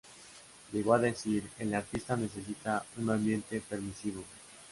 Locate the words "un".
2.97-3.11